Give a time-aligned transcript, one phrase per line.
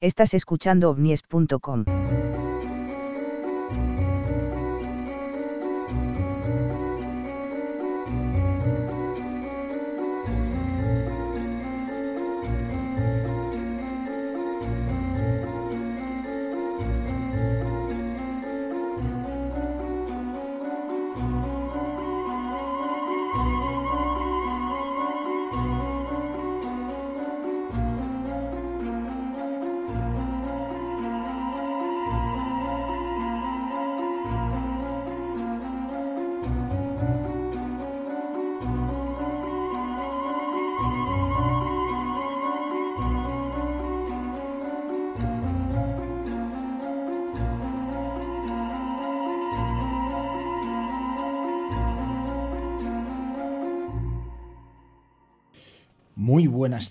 [0.00, 1.84] Estás escuchando ovnies.com.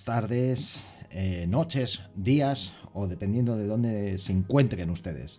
[0.08, 0.78] tardes,
[1.10, 5.38] eh, noches, días o dependiendo de dónde se encuentren ustedes.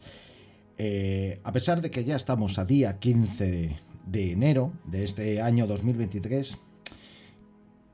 [0.78, 5.66] Eh, a pesar de que ya estamos a día 15 de, enero de este año
[5.66, 6.56] 2023,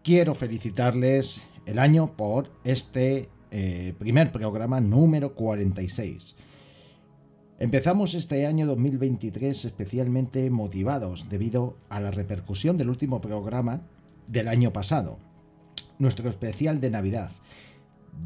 [0.03, 6.35] quiero felicitarles el año por este eh, primer programa número 46.
[7.57, 13.87] Empezamos este año 2023 especialmente motivados debido a la repercusión del último programa
[14.27, 15.19] del año pasado,
[15.99, 17.31] nuestro especial de Navidad,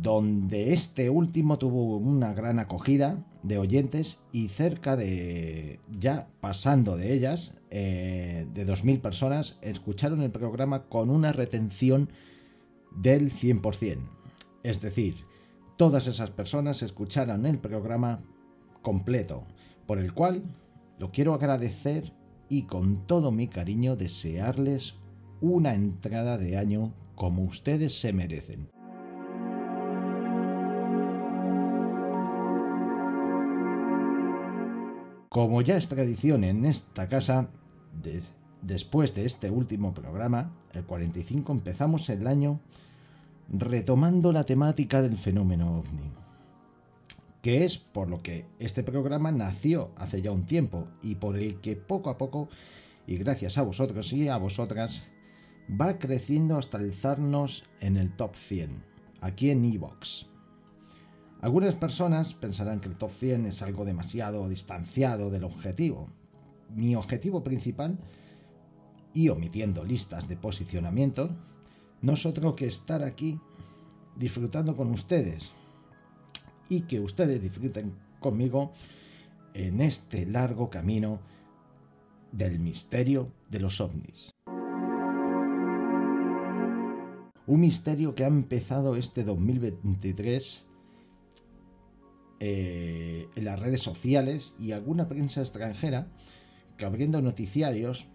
[0.02, 7.14] donde este último tuvo una gran acogida de oyentes y cerca de, ya pasando de
[7.14, 12.10] ellas, eh, de 2.000 personas, escucharon el programa con una retención
[12.96, 13.98] del 100%.
[14.64, 15.26] Es decir,
[15.78, 18.22] todas esas personas escucharon el programa
[18.82, 19.44] completo,
[19.86, 20.44] por el cual
[20.98, 22.14] lo quiero agradecer
[22.50, 24.96] y con todo mi cariño desearles
[25.42, 28.70] una entrada de año como ustedes se merecen.
[35.30, 37.50] Como ya es tradición en esta casa,
[38.02, 38.24] de-
[38.62, 42.60] después de este último programa, el 45, empezamos el año
[43.52, 46.12] retomando la temática del fenómeno ovni,
[47.42, 51.60] que es por lo que este programa nació hace ya un tiempo y por el
[51.62, 52.48] que poco a poco,
[53.06, 55.04] y gracias a vosotros y a vosotras,
[55.70, 58.84] va creciendo hasta alzarnos en el top 100,
[59.22, 60.26] aquí en Evox.
[61.42, 66.10] Algunas personas pensarán que el top 100 es algo demasiado distanciado del objetivo.
[66.76, 67.98] Mi objetivo principal,
[69.14, 71.30] y omitiendo listas de posicionamiento,
[72.02, 73.40] no es otro que estar aquí
[74.16, 75.52] disfrutando con ustedes
[76.68, 78.72] y que ustedes disfruten conmigo
[79.54, 81.20] en este largo camino
[82.32, 84.32] del misterio de los ovnis.
[87.50, 90.66] Un misterio que ha empezado este 2023
[92.40, 96.06] eh, en las redes sociales y alguna prensa extranjera
[96.78, 98.06] que abriendo noticiarios,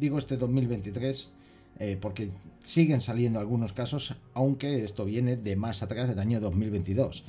[0.00, 1.30] digo este 2023,
[1.78, 2.30] eh, porque
[2.64, 7.24] siguen saliendo algunos casos, aunque esto viene de más atrás del año 2022,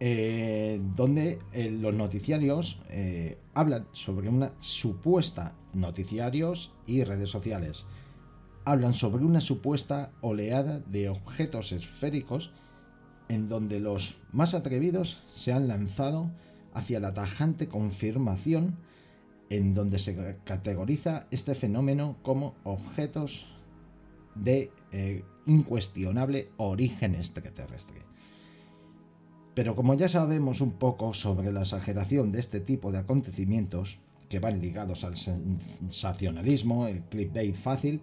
[0.00, 2.78] eh, donde eh, los noticiarios
[3.54, 7.86] hablan sobre una supuesta noticiarios y redes sociales
[8.70, 12.50] hablan sobre una supuesta oleada de objetos esféricos
[13.30, 16.30] en donde los más atrevidos se han lanzado
[16.74, 18.76] hacia la tajante confirmación
[19.48, 23.46] en donde se categoriza este fenómeno como objetos
[24.34, 28.02] de eh, incuestionable origen extraterrestre.
[29.54, 34.40] Pero como ya sabemos un poco sobre la exageración de este tipo de acontecimientos, que
[34.40, 38.02] van ligados al sensacionalismo, el clickbait fácil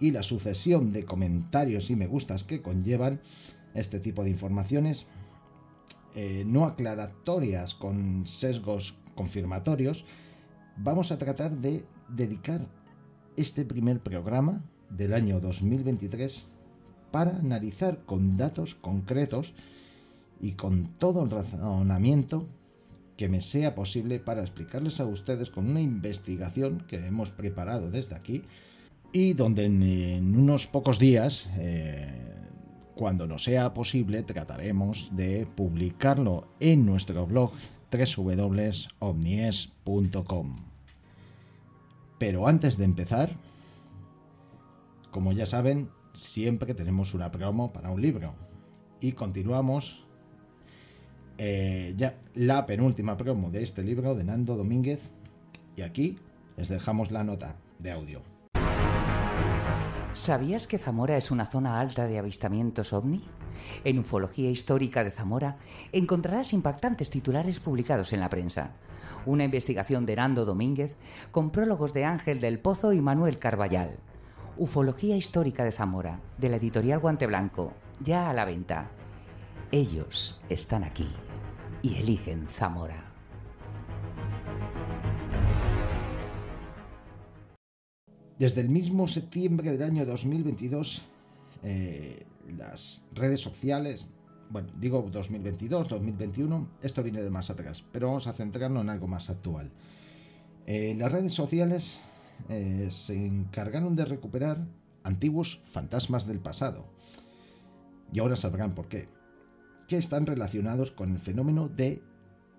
[0.00, 3.20] y la sucesión de comentarios y me gustas que conllevan
[3.74, 5.06] este tipo de informaciones,
[6.14, 10.04] eh, no aclaratorias con sesgos confirmatorios,
[10.76, 12.66] vamos a tratar de dedicar
[13.36, 16.46] este primer programa del año 2023
[17.10, 19.54] para analizar con datos concretos
[20.40, 22.46] y con todo el razonamiento
[23.16, 28.14] que me sea posible para explicarles a ustedes con una investigación que hemos preparado desde
[28.14, 28.42] aquí
[29.12, 32.08] y donde en, unos pocos días, eh,
[32.94, 37.52] cuando nos sea posible, trataremos de publicarlo en nuestro blog
[37.90, 38.76] www.omnies.com.
[42.18, 43.36] Pero antes de empezar,
[45.10, 48.34] como ya saben, siempre tenemos una promo para un libro.
[49.00, 50.04] Y continuamos
[51.38, 55.00] eh, ya la penúltima promo de este libro de Nando Domínguez.
[55.76, 56.18] Y aquí
[56.56, 58.35] les dejamos la nota de audio.
[60.16, 63.22] ¿Sabías que Zamora es una zona alta de avistamientos ovni?
[63.84, 65.58] En Ufología Histórica de Zamora
[65.92, 68.70] encontrarás impactantes titulares publicados en la prensa.
[69.26, 70.96] Una investigación de Nando Domínguez
[71.32, 73.98] con prólogos de Ángel del Pozo y Manuel Carballal.
[74.56, 78.88] Ufología Histórica de Zamora, de la editorial Guante Blanco, ya a la venta.
[79.70, 81.10] Ellos están aquí
[81.82, 83.05] y eligen Zamora.
[88.38, 91.02] Desde el mismo septiembre del año 2022,
[91.62, 92.26] eh,
[92.58, 94.06] las redes sociales,
[94.50, 99.06] bueno, digo 2022, 2021, esto viene de más atrás, pero vamos a centrarnos en algo
[99.06, 99.70] más actual.
[100.66, 102.00] Eh, las redes sociales
[102.50, 104.66] eh, se encargaron de recuperar
[105.02, 106.84] antiguos fantasmas del pasado.
[108.12, 109.08] Y ahora sabrán por qué.
[109.88, 112.02] Que están relacionados con el fenómeno de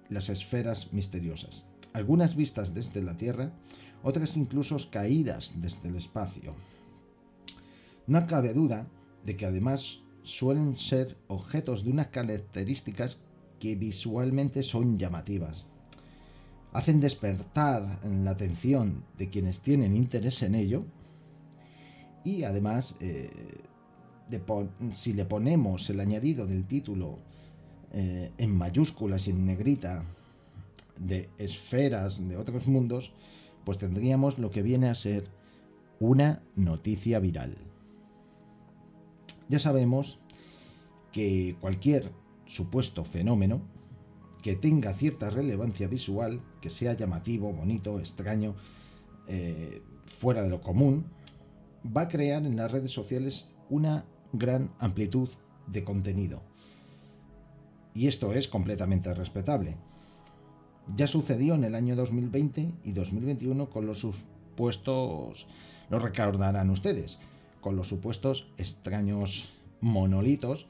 [0.09, 1.65] las esferas misteriosas.
[1.94, 3.51] Algunas vistas desde la Tierra
[4.07, 6.54] otras incluso caídas desde el espacio.
[8.07, 8.88] No cabe duda
[9.25, 13.18] de que además suelen ser objetos de unas características
[13.59, 15.65] que visualmente son llamativas.
[16.71, 20.86] Hacen despertar la atención de quienes tienen interés en ello
[22.24, 23.30] y además eh,
[24.94, 27.19] si le ponemos el añadido del título
[27.92, 30.06] eh, en mayúsculas y en negrita
[30.98, 33.12] de esferas de otros mundos,
[33.68, 35.28] pues tendríamos lo que viene a ser
[36.00, 37.54] una noticia viral.
[39.50, 40.19] Ya sabemos
[41.12, 42.14] que cualquier
[42.46, 43.60] supuesto fenómeno
[44.42, 48.56] que tenga cierta relevancia visual, que sea llamativo, bonito, extraño,
[49.28, 51.08] eh, fuera de lo común,
[51.86, 55.28] va a crear en las redes sociales una gran amplitud
[55.68, 56.42] de contenido.
[57.94, 59.75] Y esto es completamente respetable.
[60.95, 65.48] Ya sucedió en el año 2020 y 2021 con los supuestos,
[65.89, 67.18] lo recordarán ustedes,
[67.60, 70.68] con los supuestos extraños monolitos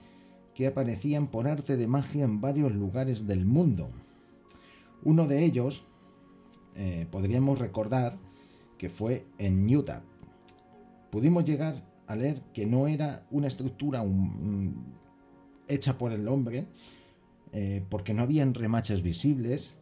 [0.55, 3.89] que aparecían por arte de magia en varios lugares del mundo.
[5.03, 5.83] Uno de ellos,
[6.75, 8.17] eh, podríamos recordar
[8.79, 10.01] que fue en Utah.
[11.11, 14.03] Pudimos llegar a leer que no era una estructura
[15.67, 16.65] hecha por el hombre,
[17.53, 19.76] eh, porque no habían remaches visibles,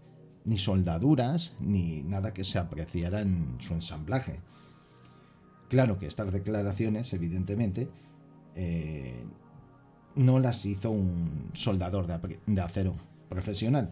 [0.46, 4.40] ni soldaduras, ni nada que se apreciara en su ensamblaje.
[5.70, 7.90] Claro que estas declaraciones, evidentemente,
[8.56, 9.26] eh,
[10.16, 12.96] no las hizo un soldador de, acero
[13.28, 13.92] profesional.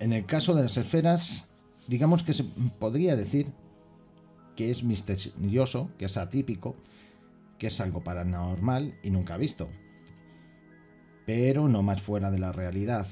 [0.00, 1.44] En el caso de las esferas,
[1.88, 2.44] digamos que se
[2.78, 3.48] podría decir
[4.56, 6.76] que es misterioso, que es atípico,
[7.58, 9.68] que es algo paranormal y nunca visto.
[11.26, 13.06] Pero no más fuera de la realidad.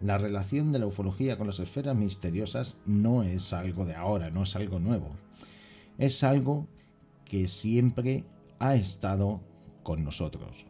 [0.00, 4.42] La relación de la ufología con las esferas misteriosas no es algo de ahora, no
[4.42, 5.10] es algo nuevo.
[5.98, 6.66] Es algo
[7.24, 8.24] que siempre
[8.58, 9.40] ha estado
[9.82, 10.66] con nosotros.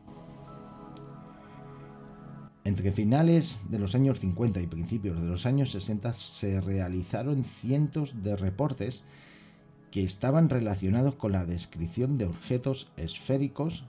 [2.64, 8.22] Entre finales de los años 50 y principios de los años 60 se realizaron cientos
[8.22, 9.02] de reportes
[9.92, 13.84] que estaban relacionados con la descripción de objetos esféricos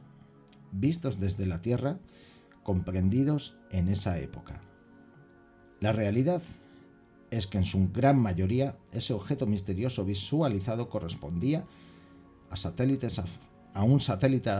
[0.73, 1.97] vistos desde la Tierra,
[2.61, 4.61] comprendidos en esa época.
[5.79, 6.41] La realidad
[7.31, 11.63] es que en su gran mayoría ese objeto misterioso visualizado correspondía
[12.49, 13.21] a satélites
[13.73, 14.51] a un satélite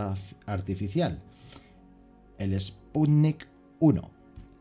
[0.46, 1.22] artificial,
[2.38, 3.48] el Sputnik
[3.80, 4.10] 1,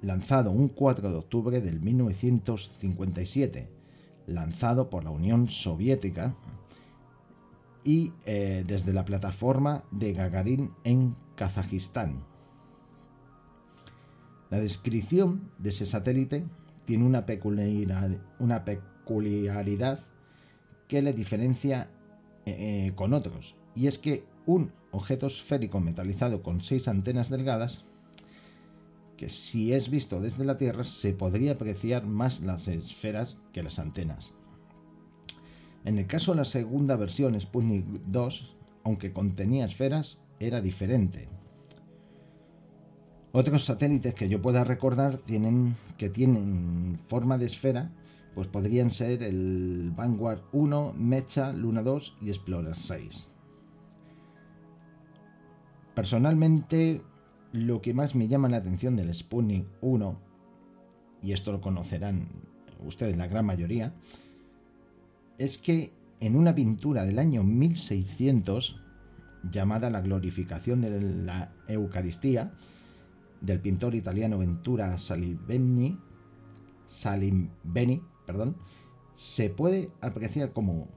[0.03, 3.69] lanzado un 4 de octubre del 1957,
[4.27, 6.35] lanzado por la Unión Soviética
[7.85, 12.25] y eh, desde la plataforma de Gagarin en Kazajistán.
[14.51, 16.45] La descripción de ese satélite
[16.85, 17.25] tiene una
[18.65, 20.01] peculiaridad,
[20.89, 21.89] que le diferencia
[22.45, 27.87] eh, eh, con otros, y es que un objeto esférico metalizado con seis antenas delgadas,
[29.17, 33.79] que si es visto desde la Tierra se podría apreciar más las esferas que las
[33.79, 34.35] antenas.
[35.85, 41.29] En el caso de la segunda versión, Sputnik 2, aunque contenía esferas, era diferente.
[43.33, 47.91] Otros satélites que yo pueda recordar tienen, que tienen forma de esfera,
[48.35, 53.29] pues podrían ser el Vanguard 1, Mecha, Luna 2 y Explorer 6.
[55.95, 57.03] Personalmente,
[57.53, 60.19] lo que más me llama la atención del Sputnik 1,
[61.23, 62.29] y esto lo conocerán
[62.85, 63.95] ustedes la gran mayoría,
[65.39, 68.81] es que en una pintura del año 1600,
[69.51, 72.53] llamada La glorificación de la Eucaristía,
[73.41, 75.99] del pintor italiano Ventura Salivenni,
[76.87, 78.57] Salim Beni, perdón,
[79.15, 80.89] se puede apreciar como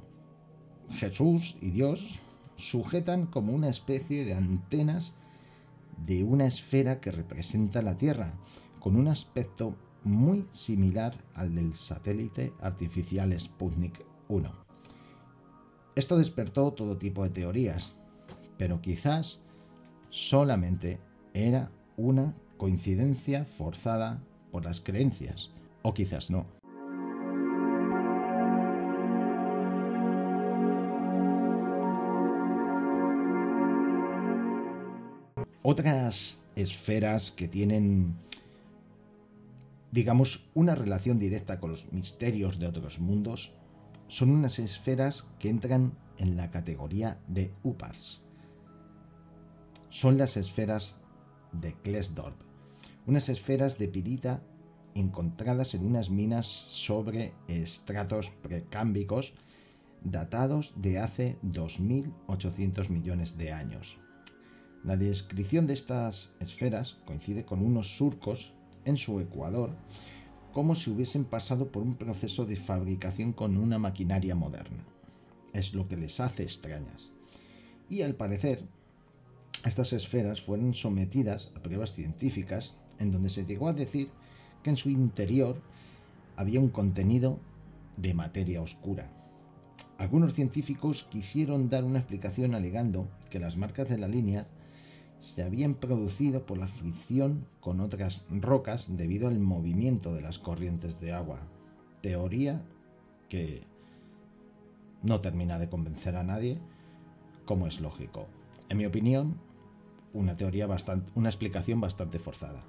[0.92, 2.20] Jesús y Dios
[2.56, 5.14] sujetan como una especie de antenas
[6.06, 8.36] de una esfera que representa la Tierra,
[8.80, 14.52] con un aspecto muy similar al del satélite artificial Sputnik 1.
[15.96, 17.94] Esto despertó todo tipo de teorías,
[18.58, 19.40] pero quizás
[20.10, 21.00] solamente
[21.34, 25.52] era una coincidencia forzada por las creencias,
[25.84, 26.46] o quizás no.
[35.62, 38.16] Otras esferas que tienen,
[39.92, 43.52] digamos, una relación directa con los misterios de otros mundos
[44.16, 48.22] son unas esferas que entran en la categoría de UPARS.
[49.90, 50.96] Son las esferas
[51.52, 52.40] de Klesdorp,
[53.08, 54.42] unas esferas de pirita
[54.94, 59.34] encontradas en unas minas sobre estratos precámbicos
[60.02, 63.98] datados de hace 2.800 millones de años.
[64.86, 68.54] La descripción de estas esferas coincide con unos surcos
[68.86, 69.76] en su ecuador,
[70.56, 74.86] como si hubiesen pasado por un proceso de fabricación con una maquinaria moderna.
[75.52, 77.12] Es lo que les hace extrañas.
[77.90, 78.64] Y al parecer,
[79.66, 84.08] estas esferas fueron sometidas a pruebas científicas en donde se llegó a decir
[84.64, 85.62] que en su interior
[86.38, 87.38] había un contenido
[87.98, 89.12] de materia oscura.
[89.98, 94.48] Algunos científicos quisieron dar una explicación alegando que las marcas de la línea
[95.26, 101.00] se habían producido por la fricción con otras rocas debido al movimiento de las corrientes
[101.00, 101.40] de agua.
[102.02, 102.62] Teoría
[103.28, 103.64] que
[105.02, 106.60] no termina de convencer a nadie,
[107.46, 108.28] como es lógico.
[108.70, 109.40] En mi opinión,
[110.14, 112.64] una teoría bastante, una explicación bastante forzada.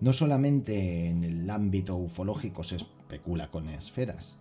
[0.00, 4.36] No solamente en el ámbito ufológico se especula con esferas.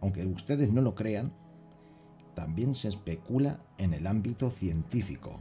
[0.00, 1.32] Aunque ustedes no lo crean,
[2.34, 5.40] también se especula en el ámbito científico.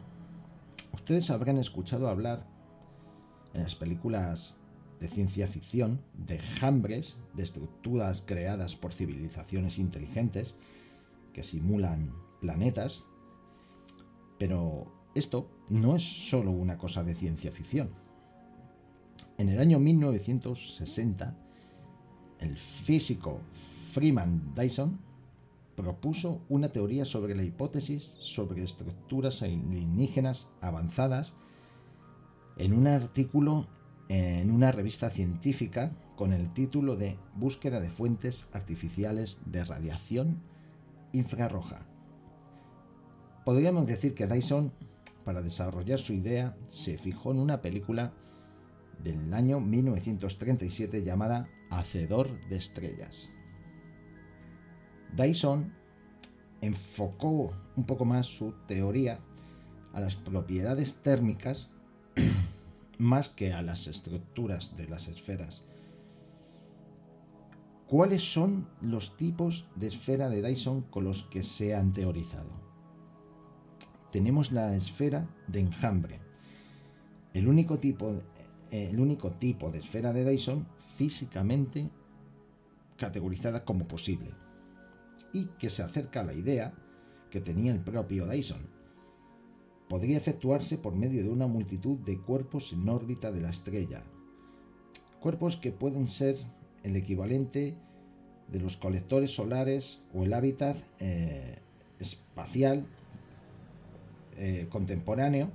[0.93, 2.43] Ustedes habrán escuchado hablar
[3.53, 4.55] en las películas
[4.99, 10.55] de ciencia ficción de jambres, de estructuras creadas por civilizaciones inteligentes
[11.33, 13.03] que simulan planetas,
[14.39, 17.91] pero esto no es solo una cosa de ciencia ficción.
[19.37, 21.35] En el año 1960,
[22.41, 23.39] el físico
[23.93, 24.99] Freeman Dyson
[25.75, 31.33] propuso una teoría sobre la hipótesis sobre estructuras alienígenas avanzadas
[32.57, 33.67] en un artículo
[34.09, 40.41] en una revista científica con el título de Búsqueda de fuentes artificiales de radiación
[41.13, 41.85] infrarroja.
[43.45, 44.73] Podríamos decir que Dyson,
[45.23, 48.11] para desarrollar su idea, se fijó en una película
[49.01, 53.33] del año 1937 llamada Hacedor de Estrellas.
[55.15, 55.73] Dyson
[56.61, 59.19] enfocó un poco más su teoría
[59.93, 61.69] a las propiedades térmicas
[62.97, 65.65] más que a las estructuras de las esferas.
[67.87, 72.51] ¿Cuáles son los tipos de esfera de Dyson con los que se han teorizado?
[74.11, 76.19] Tenemos la esfera de enjambre.
[77.33, 78.21] El único tipo de
[78.71, 80.65] el único tipo de esfera de Dyson
[81.01, 81.89] físicamente
[82.95, 84.35] categorizada como posible
[85.33, 86.75] y que se acerca a la idea
[87.31, 88.69] que tenía el propio Dyson.
[89.89, 94.03] Podría efectuarse por medio de una multitud de cuerpos en órbita de la estrella,
[95.19, 96.37] cuerpos que pueden ser
[96.83, 97.75] el equivalente
[98.47, 101.57] de los colectores solares o el hábitat eh,
[101.97, 102.85] espacial
[104.37, 105.49] eh, contemporáneo,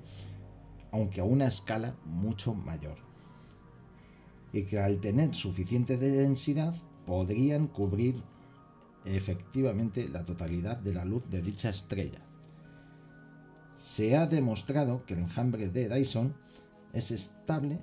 [0.90, 3.05] aunque a una escala mucho mayor
[4.56, 8.22] y que al tener suficiente densidad podrían cubrir
[9.04, 12.20] efectivamente la totalidad de la luz de dicha estrella.
[13.78, 16.34] Se ha demostrado que el enjambre de Dyson
[16.92, 17.78] es estable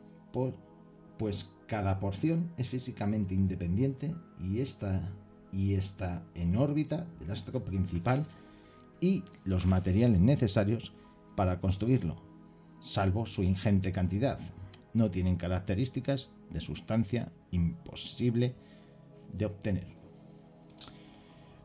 [1.17, 5.01] pues cada porción es físicamente independiente y está,
[5.51, 8.25] y está en órbita del astro principal
[8.99, 10.91] y los materiales necesarios
[11.35, 12.15] para construirlo,
[12.81, 14.39] salvo su ingente cantidad.
[14.93, 18.55] No tienen características de sustancia imposible
[19.33, 19.87] de obtener.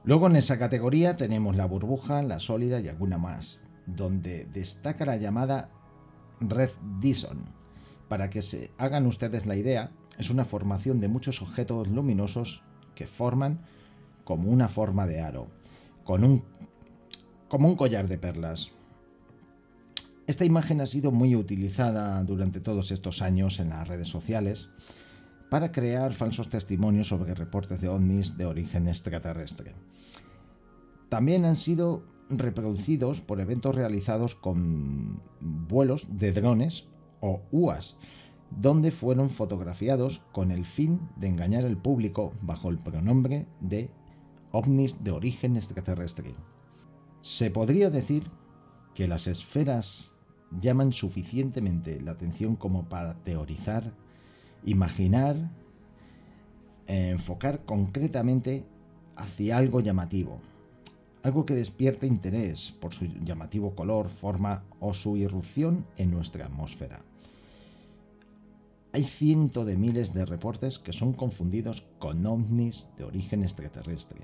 [0.04, 5.16] Luego en esa categoría tenemos la burbuja, la sólida y alguna más, donde destaca la
[5.16, 5.70] llamada
[6.40, 6.70] red
[7.00, 7.44] Dyson.
[8.08, 12.62] Para que se hagan ustedes la idea, es una formación de muchos objetos luminosos
[12.94, 13.60] que forman
[14.24, 15.48] como una forma de aro,
[16.04, 16.42] con un
[17.48, 18.72] como un collar de perlas.
[20.28, 24.68] Esta imagen ha sido muy utilizada durante todos estos años en las redes sociales
[25.48, 29.74] para crear falsos testimonios sobre reportes de ovnis de origen extraterrestre.
[31.08, 36.84] También han sido reproducidos por eventos realizados con vuelos de drones
[37.20, 37.96] o UAS,
[38.50, 43.90] donde fueron fotografiados con el fin de engañar al público bajo el pronombre de
[44.52, 46.34] ovnis de origen extraterrestre.
[47.22, 48.30] Se podría decir
[48.94, 50.12] que las esferas
[50.50, 53.92] llaman suficientemente la atención como para teorizar,
[54.64, 55.36] imaginar,
[56.86, 58.64] enfocar concretamente
[59.16, 60.40] hacia algo llamativo,
[61.22, 67.00] algo que despierte interés por su llamativo color, forma o su irrupción en nuestra atmósfera.
[68.92, 74.20] Hay cientos de miles de reportes que son confundidos con ovnis de origen extraterrestre,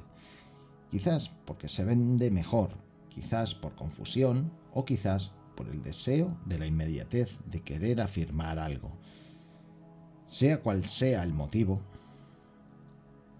[0.91, 2.71] quizás porque se vende mejor,
[3.11, 8.93] quizás por confusión o quizás por el deseo de la inmediatez de querer afirmar algo.
[10.27, 11.81] Sea cual sea el motivo,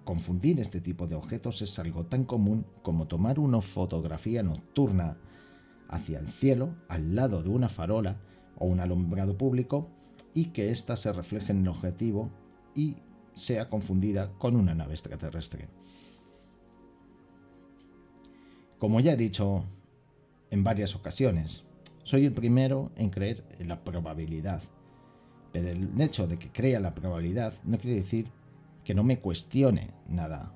[0.05, 5.17] confundir este tipo de objetos es algo tan común como tomar una fotografía nocturna
[5.89, 8.21] hacia el cielo al lado de una farola
[8.57, 9.89] o un alumbrado público
[10.35, 12.31] y que ésta se refleje en el objetivo
[12.75, 12.97] y
[13.35, 15.69] sea confundida con una nave extraterrestre.
[18.79, 19.65] Como ya he dicho
[20.51, 21.64] en varias ocasiones,
[22.05, 24.63] soy el primero en creer en la probabilidad.
[25.53, 28.29] Pero el hecho de que crea la probabilidad no quiere decir
[28.85, 30.53] que no me cuestione nada.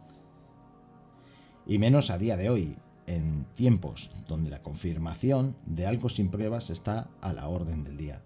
[1.67, 2.76] Y menos a día de hoy,
[3.07, 8.23] en tiempos donde la confirmación de algo sin pruebas está a la orden del día.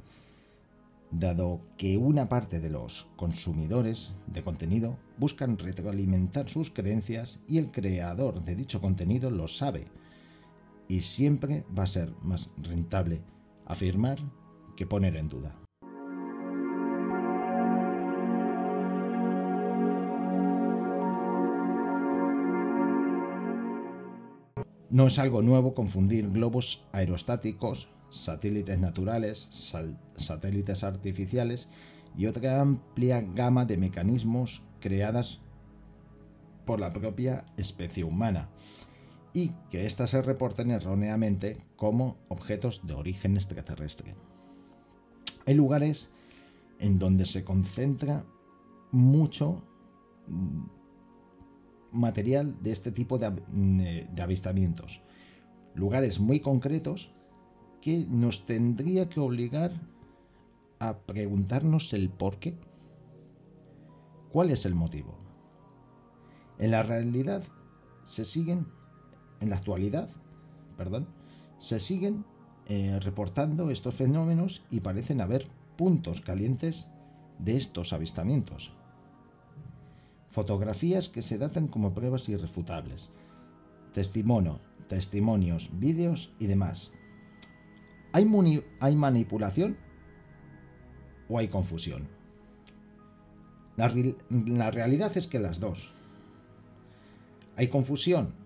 [1.13, 7.71] Dado que una parte de los consumidores de contenido buscan retroalimentar sus creencias y el
[7.71, 9.87] creador de dicho contenido lo sabe,
[10.93, 13.23] y siempre va a ser más rentable
[13.65, 14.19] afirmar
[14.77, 15.59] que poner en duda.
[24.91, 29.49] No es algo nuevo confundir globos aerostáticos, satélites naturales,
[30.19, 31.69] satélites artificiales
[32.19, 35.41] y otra amplia gama de mecanismos creadas
[36.67, 38.51] por la propia especie humana
[39.33, 44.15] y que éstas se reporten erróneamente como objetos de origen extraterrestre.
[45.47, 46.11] Hay lugares
[46.79, 48.25] en donde se concentra
[48.91, 49.63] mucho
[50.29, 50.65] mm,
[51.93, 53.31] material de este tipo de,
[54.13, 55.01] de avistamientos.
[55.75, 57.13] Lugares muy concretos
[57.81, 59.73] que nos tendría que obligar
[60.79, 62.57] a preguntarnos el por qué.
[64.31, 65.19] ¿Cuál es el motivo?
[66.59, 67.43] En la realidad
[68.05, 68.67] se siguen
[69.43, 70.09] en la actualidad,
[70.77, 71.07] perdón,
[71.59, 72.25] se siguen
[72.69, 76.87] eh, reportando estos fenómenos y parecen haber puntos calientes
[77.39, 78.73] de estos avistamientos.
[80.31, 83.11] Fotografías que se datan como pruebas irrefutables,
[83.93, 86.93] testimonio, testimonios, vídeos y demás.
[88.13, 88.31] ¿Hay,
[88.81, 89.77] ¿Hay manipulación
[91.29, 92.09] o hay confusión?
[93.77, 95.91] la realidad es que las dos.
[97.57, 98.42] Hay confusión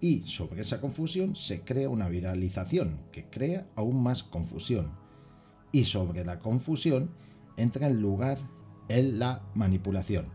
[0.00, 4.92] y sobre esa confusión se crea una viralización que crea aún más confusión.
[5.72, 7.10] Y sobre la confusión
[7.56, 8.38] entra en lugar
[8.88, 10.26] en la manipulación.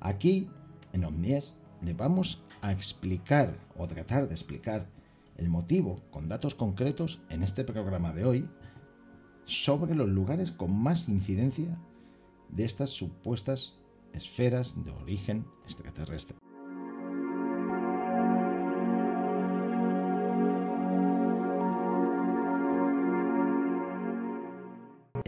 [0.00, 0.48] Aquí,
[0.92, 4.86] en Omnies, le vamos a explicar o tratar de explicar
[5.36, 8.48] el motivo con datos concretos en este programa de hoy
[9.46, 11.78] sobre los lugares con más incidencia
[12.50, 13.74] de estas supuestas
[14.12, 16.39] esferas de origen extraterrestre.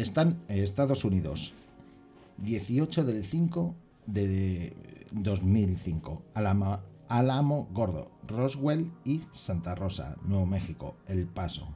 [0.02, 1.54] Están Estados Unidos.
[2.38, 3.74] 18 del 5
[4.06, 6.22] de 2005.
[6.34, 11.68] Alamo, Alamo Gordo, Roswell y Santa Rosa, Nuevo México, El Paso.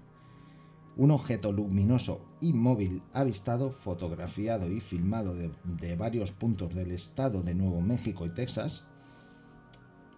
[0.97, 7.43] Un objeto luminoso y móvil avistado, fotografiado y filmado de, de varios puntos del estado
[7.43, 8.83] de Nuevo México y Texas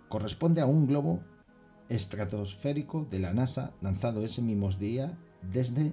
[0.09, 1.21] corresponde a un globo
[1.91, 5.93] estratosférico de la NASA lanzado ese mismo día desde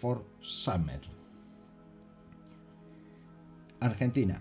[0.00, 1.13] Fort Summer.
[3.84, 4.40] Argentina.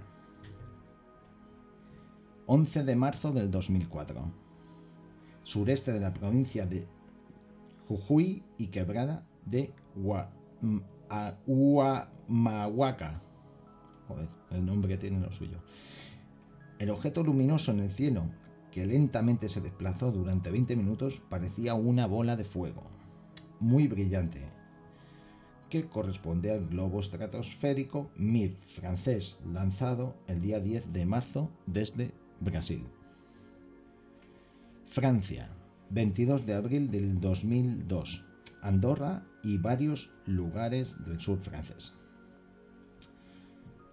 [2.46, 4.32] 11 de marzo del 2004.
[5.44, 6.88] Sureste de la provincia de
[7.90, 9.74] Jujuy y quebrada de
[11.46, 13.20] Huamahuaca.
[14.08, 15.58] Joder, el nombre que tiene lo suyo.
[16.80, 18.24] El objeto luminoso en el cielo
[18.72, 22.84] que lentamente se desplazó durante 20 minutos, parecía una bola de fuego,
[23.60, 24.42] muy brillante,
[25.74, 32.84] que corresponde al globo estratosférico Mir francés, lanzado el día 10 de marzo desde Brasil.
[34.86, 35.50] Francia,
[35.90, 38.24] 22 de abril del 2002.
[38.62, 41.96] Andorra y varios lugares del sur francés.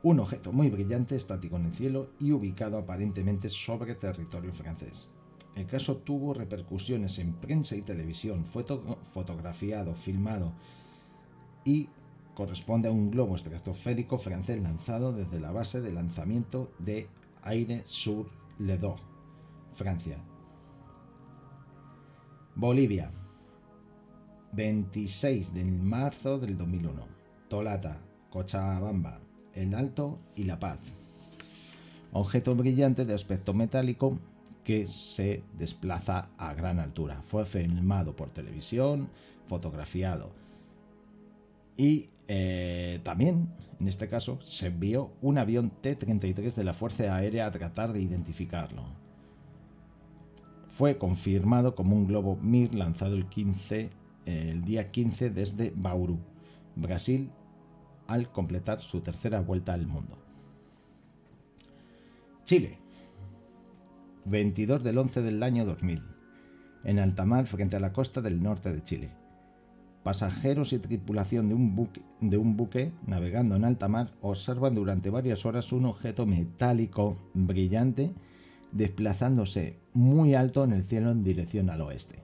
[0.02, 5.06] Un objeto muy brillante estático en el cielo y ubicado aparentemente sobre territorio francés.
[5.56, 8.66] El caso tuvo repercusiones en prensa y televisión, fue
[9.14, 10.52] fotografiado, filmado
[11.64, 11.88] y
[12.34, 17.08] corresponde a un globo estratosférico francés lanzado desde la base de lanzamiento de
[17.42, 18.26] Aire sur
[18.58, 18.96] Ledo,
[19.74, 20.18] Francia.
[22.54, 23.10] Bolivia,
[24.52, 27.06] 26 de marzo del 2001.
[27.48, 27.98] Tolata,
[28.30, 29.20] Cochabamba,
[29.54, 30.78] El Alto y La Paz.
[32.12, 34.18] Objeto brillante de aspecto metálico
[34.64, 37.22] que se desplaza a gran altura.
[37.22, 39.08] Fue filmado por televisión,
[39.48, 40.30] fotografiado.
[41.76, 47.46] Y eh, también, en este caso, se envió un avión T-33 de la Fuerza Aérea
[47.46, 48.84] a tratar de identificarlo.
[50.68, 53.90] Fue confirmado como un globo Mir lanzado el, 15,
[54.26, 56.18] el día 15 desde Bauru,
[56.76, 57.30] Brasil,
[58.06, 60.18] al completar su tercera vuelta al mundo.
[62.44, 62.78] Chile,
[64.24, 66.02] 22 del 11 del año 2000,
[66.84, 69.19] en alta mar frente a la costa del norte de Chile.
[70.02, 75.84] Pasajeros y tripulación de un, buque, navegando en alta mar observan durante varias horas un
[75.84, 78.14] objeto metálico brillante
[78.72, 82.22] desplazándose muy alto en el cielo en dirección al oeste.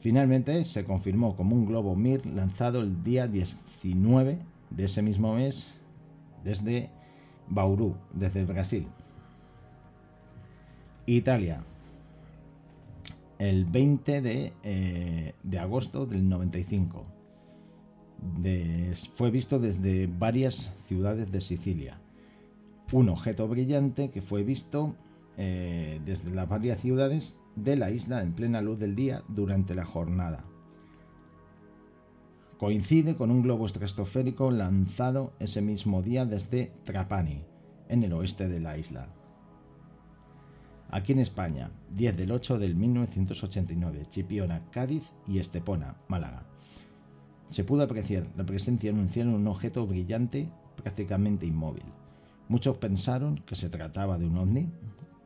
[0.00, 4.38] Finalmente se confirmó como un globo Mir lanzado el día 19
[4.70, 5.66] de ese mismo mes
[6.42, 6.88] desde
[7.48, 8.86] Bauru, desde Brasil.
[11.04, 11.64] Italia,
[13.40, 17.06] el 20 de, eh, agosto del 95.
[19.14, 21.98] fue visto desde varias ciudades de Sicilia
[22.92, 24.96] un objeto brillante que fue visto
[25.36, 29.84] eh, desde las varias ciudades de la isla en plena luz del día durante la
[29.84, 30.44] jornada.
[32.58, 37.44] Coincide con un globo estratosférico lanzado ese mismo día desde Trapani,
[37.88, 39.08] en el oeste de la isla.
[40.92, 46.42] Aquí en España, 10 del 8 del 1989, Chipiona, Cádiz y Estepona, Málaga.
[47.48, 51.84] Se pudo apreciar la presencia en un cielo de un objeto brillante prácticamente inmóvil.
[52.48, 54.68] Muchos pensaron que se trataba de un ovni,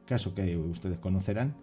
[0.05, 1.55] caso que ustedes conocerán,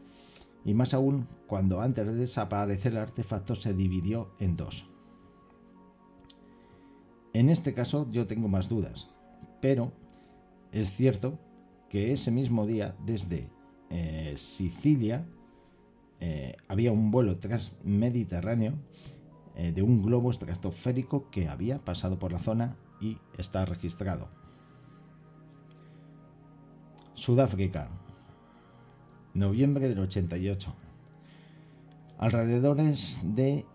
[0.66, 4.88] y más aún cuando antes de desaparecer el artefacto se dividió en dos.
[7.34, 9.10] En este caso yo tengo más dudas,
[9.62, 9.92] pero
[10.72, 11.38] es cierto
[11.88, 13.50] que ese mismo día desde
[13.94, 15.26] eh, Sicilia
[16.22, 18.76] eh, había un vuelo transmediterráneo
[19.56, 24.30] eh, de un globo estratosférico que había pasado por la zona y está registrado.
[27.16, 27.90] Sudáfrica,
[29.34, 30.74] noviembre del 88.
[32.18, 33.66] Alrededores de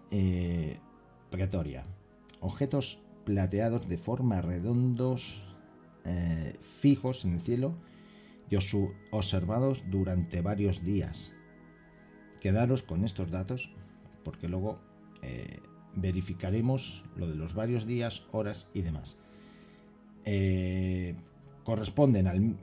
[1.31, 1.85] Pretoria.
[2.41, 5.43] Objetos plateados de forma redondos
[6.81, 7.75] fijos en el cielo
[8.51, 8.57] y
[9.11, 11.35] observados durante varios días.
[12.41, 13.71] Quedaros con estos datos
[14.25, 14.79] porque luego
[15.23, 15.61] eh,
[15.95, 19.17] verificaremos lo de los varios días, horas y demás.
[21.65, 22.57] corresponden al,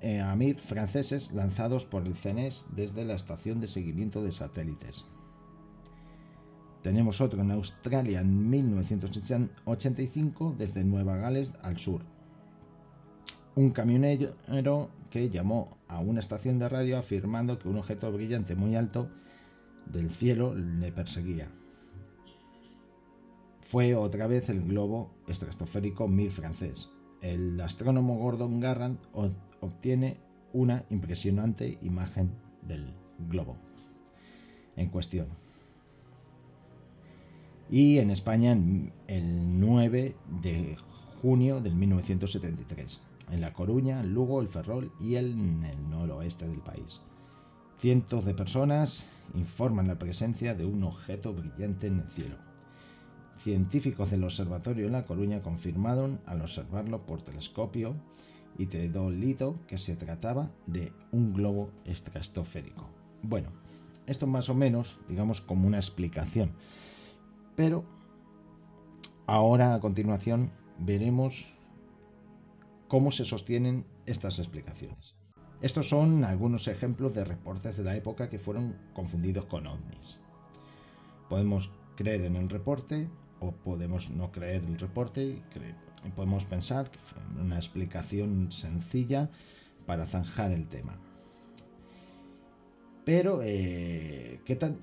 [0.00, 5.06] eh, a MIR, franceses lanzados por el CNES desde la estación de seguimiento de satélites.
[6.82, 12.02] Tenemos otro en Australia en 1985 desde Nueva Gales al sur.
[13.54, 18.76] Un camionero que llamó a una estación de radio afirmando que un objeto brillante muy
[18.76, 19.10] alto
[19.86, 21.48] del cielo le perseguía.
[23.60, 28.98] Fue otra vez el globo estratosférico Mir francés, el astrónomo Gordon Garrant
[29.60, 30.18] obtiene
[30.52, 32.30] una impresionante imagen
[32.62, 32.92] del
[33.30, 33.56] globo
[34.76, 35.26] en cuestión.
[37.70, 38.52] Y en España
[39.06, 40.76] el 9 de
[41.22, 47.00] junio del 1973, en La Coruña, Lugo, el Ferrol y en el noroeste del país.
[47.78, 49.04] Cientos de personas
[49.34, 52.52] informan la presencia de un objeto brillante en el cielo
[53.42, 57.96] Científicos del Observatorio en La Coruña confirmaron al observarlo por telescopio
[58.56, 62.88] y teodolito que se trataba de un globo estratosférico.
[63.22, 63.48] Bueno,
[64.06, 66.52] esto más o menos, digamos, como una explicación.
[67.56, 67.84] Pero
[69.26, 71.44] ahora a continuación veremos
[72.92, 75.14] cómo se sostienen estas explicaciones.
[75.62, 80.18] Estos son algunos ejemplos de reportes de la época que fueron confundidos con ovnis.
[81.30, 83.08] Podemos creer en el reporte
[83.40, 85.42] o podemos no creer el reporte
[86.04, 89.30] y podemos pensar que fue una explicación sencilla
[89.86, 90.98] para zanjar el tema.
[93.06, 94.76] Pero, eh, ¿qué, tan,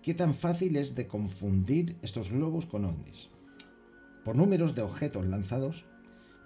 [0.00, 3.30] ¿qué tan fácil es de confundir estos globos con ovnis?
[4.24, 5.84] Por números de objetos lanzados,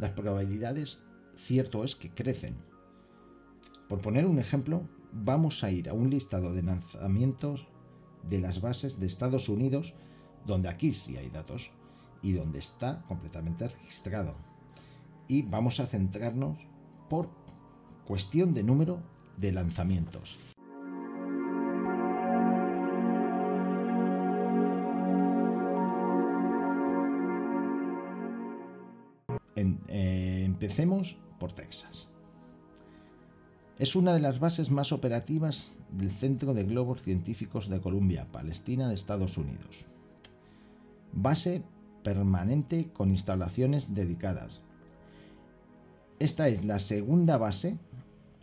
[0.00, 0.98] las probabilidades,
[1.36, 2.70] cierto es que crecen
[3.90, 7.66] por poner un ejemplo, vamos a ir a un listado de lanzamientos
[8.22, 9.94] de las bases de Estados Unidos,
[10.46, 11.72] donde aquí sí hay datos
[12.22, 14.36] y donde está completamente registrado.
[15.26, 16.56] Y vamos a centrarnos
[17.08, 17.30] por
[18.06, 19.02] cuestión de número
[19.38, 20.36] de lanzamientos.
[30.70, 32.06] Empecemos por Texas.
[33.80, 38.88] Es una de las bases más operativas del Centro de Globos Científicos de Columbia, Palestina
[38.88, 39.87] de Estados Unidos.
[41.12, 41.64] Base
[42.04, 44.61] permanente con instalaciones dedicadas.
[46.20, 47.76] Esta es la segunda base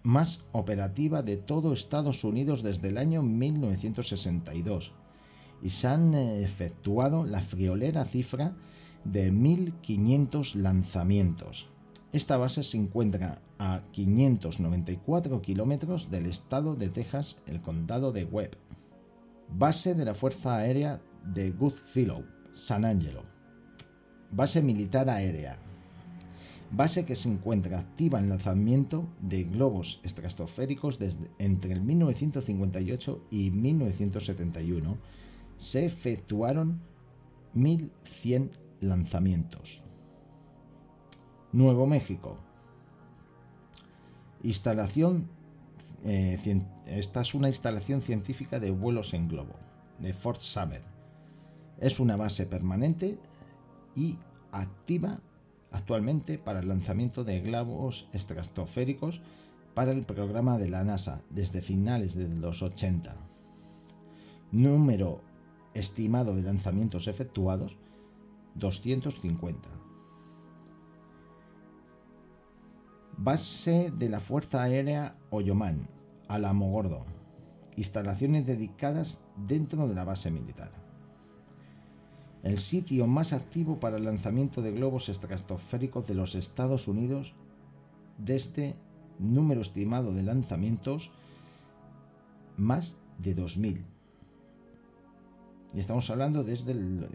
[0.04, 4.92] más operativa de todo Estados Unidos desde el año 1962
[5.64, 8.54] y se han eh, efectuado la friolera cifra
[9.06, 11.70] de 1.500 lanzamientos.
[12.14, 18.52] Esta base se encuentra a 594 kilómetros del estado de Texas, el condado de Webb.
[19.50, 21.02] Base de la Fuerza Aérea
[21.34, 23.24] de Goodfellow, San Angelo.
[24.32, 25.58] Base militar aérea.
[26.72, 33.52] Base que se encuentra activa en lanzamiento de globos estratosféricos desde entre el 1958 y
[33.52, 34.98] 1971.
[35.58, 36.80] Se efectuaron
[37.56, 39.82] 1.100 lanzamientos.
[41.52, 42.38] Nuevo México.
[44.44, 45.30] Instalación.
[46.04, 49.56] Eh, esta es una instalación científica de vuelos en globo,
[50.00, 50.84] de Fort Summer.
[51.80, 53.18] Es una base permanente
[53.96, 54.18] y
[54.52, 55.20] activa
[55.72, 59.22] actualmente para el lanzamiento de globos estratosféricos
[59.74, 63.16] para el programa de la NASA desde finales de los 80.
[64.52, 65.22] Número
[65.74, 67.78] estimado de lanzamientos efectuados
[68.56, 69.87] 250.
[73.20, 75.90] Base de la Fuerza Aérea Oyomán,
[76.28, 77.04] Alamogordo.
[77.76, 80.70] Instalaciones dedicadas dentro de la base militar.
[82.44, 87.34] El sitio más activo para el lanzamiento de globos estratosféricos de los Estados Unidos
[88.20, 88.76] desde
[89.18, 91.10] número estimado de lanzamientos
[92.56, 93.84] más de 2.000.
[95.74, 97.10] Y estamos hablando desde el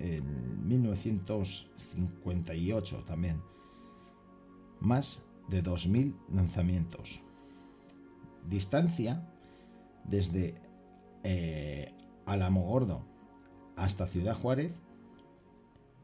[0.65, 3.41] 1958 también.
[4.81, 7.21] Más de 2.000 lanzamientos.
[8.49, 9.23] Distancia
[10.05, 10.55] desde
[11.23, 11.93] eh,
[12.25, 13.05] Alamogordo
[13.77, 14.73] hasta Ciudad Juárez,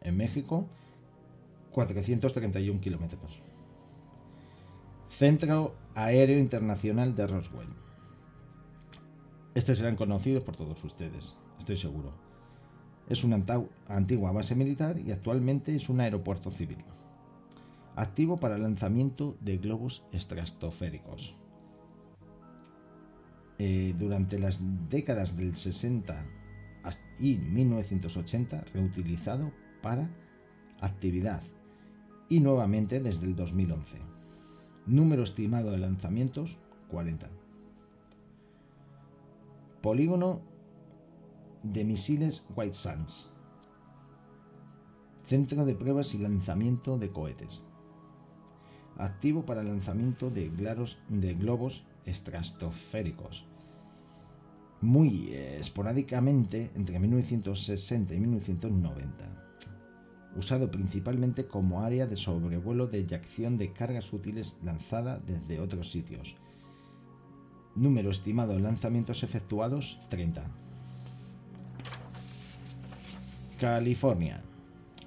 [0.03, 0.69] en México,
[1.73, 3.41] 431 kilómetros.
[5.09, 7.69] Centro Aéreo Internacional de Roswell.
[9.55, 12.13] Este serán conocidos por todos ustedes, estoy seguro.
[13.09, 13.43] Es una
[13.89, 16.85] antigua base militar y actualmente es un aeropuerto civil
[17.99, 21.35] activo para lanzamiento de globos estratosféricos.
[23.59, 26.25] Eh, durante las décadas del 60
[27.19, 29.51] y 1980 reutilizado
[29.83, 30.09] para
[30.81, 31.43] actividad
[32.29, 33.99] y nuevamente desde el 2011.
[34.87, 37.29] Número estimado de lanzamientos 40.
[39.83, 40.41] Polígono
[41.65, 43.33] de misiles White Sands.
[45.27, 47.65] Centro de pruebas y lanzamiento de cohetes
[48.99, 50.51] activo para el lanzamiento de,
[51.09, 53.45] de globos estratosféricos.
[54.81, 59.11] Muy eh, esporádicamente entre 1960 y 1990.
[60.37, 66.37] Usado principalmente como área de sobrevuelo de eyección de cargas útiles lanzada desde otros sitios.
[67.75, 70.45] Número estimado de lanzamientos efectuados 30.
[73.61, 74.43] California.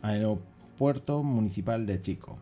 [0.02, 2.40] Aeropuerto Municipal de Chico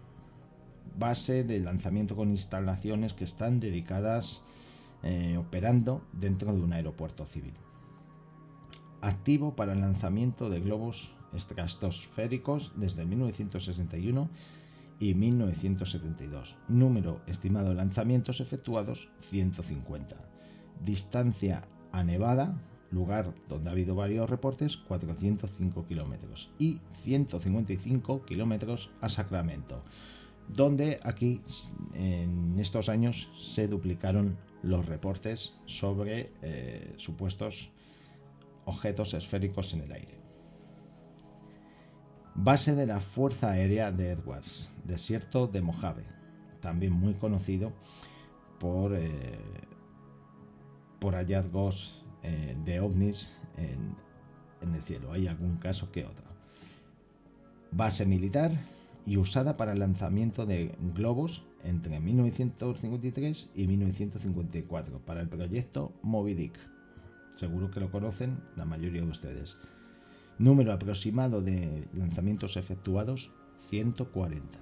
[1.00, 4.42] base de lanzamiento con instalaciones que están dedicadas
[5.02, 7.54] eh, operando dentro de un aeropuerto civil.
[9.02, 14.30] Activo para el lanzamiento de globos estratosféricos desde 1961
[15.00, 16.58] y 1972.
[16.68, 20.18] Número estimado de lanzamientos efectuados 150.
[20.84, 21.62] Distancia
[21.94, 29.82] a Nevada, lugar donde ha habido varios reportes, 405 kilómetros y 155 kilómetros a Sacramento
[30.50, 31.42] donde aquí
[31.94, 37.72] en estos años se duplicaron los reportes sobre eh, supuestos
[38.66, 40.20] objetos esféricos en el aire.
[42.36, 46.04] Base de la Fuerza Aérea de Edwards, desierto de Mojave,
[46.62, 47.74] también muy conocido
[48.60, 49.40] por, eh,
[51.00, 53.96] por hallazgos eh, de ovnis en,
[54.62, 55.12] en el cielo.
[55.12, 56.26] Hay algún caso que otro.
[57.72, 58.52] Base militar
[59.10, 66.36] y usada para el lanzamiento de globos entre 1953 y 1954 para el proyecto Moby
[66.36, 66.54] Dick.
[67.34, 69.58] Seguro que lo conocen la mayoría de ustedes.
[70.38, 73.32] Número aproximado de lanzamientos efectuados
[73.72, 74.60] 140.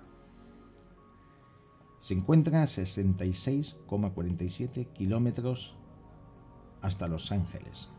[2.00, 5.76] Se encuentra a 66,47 kilómetros
[6.82, 7.90] hasta Los Ángeles.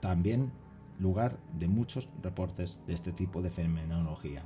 [0.00, 0.50] También
[0.98, 4.42] lugar de muchos reportes de este tipo de fenomenología.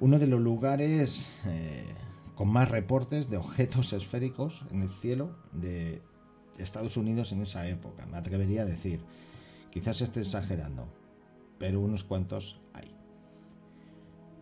[0.00, 1.84] Uno de los lugares eh,
[2.36, 6.00] con más reportes de objetos esféricos en el cielo de
[6.56, 9.00] Estados Unidos en esa época, me atrevería a decir.
[9.72, 10.88] Quizás esté exagerando,
[11.58, 12.94] pero unos cuantos hay.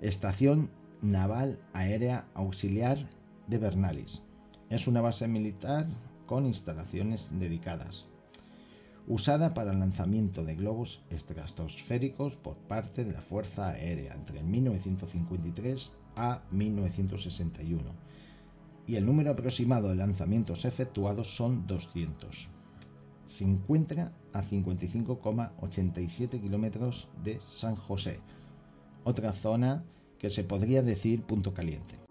[0.01, 2.99] Estación Naval Aérea Auxiliar
[3.47, 4.23] de Bernalis.
[4.69, 5.87] Es una base militar
[6.27, 8.09] con instalaciones dedicadas,
[9.07, 15.93] usada para el lanzamiento de globos estratosféricos por parte de la Fuerza Aérea entre 1953
[16.17, 17.83] a 1961.
[18.87, 22.51] Y el número aproximado de lanzamientos efectuados son 200
[23.27, 28.21] se encuentra a 55,87 kilómetros de San José,
[29.05, 29.85] otra zona
[30.19, 32.06] que se podría decir punto caliente.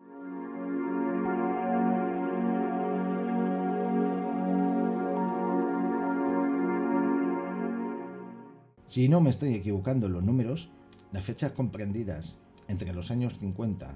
[8.95, 10.69] Si no me estoy equivocando en los números,
[11.11, 12.37] las fechas comprendidas
[12.69, 13.93] entre los años 50,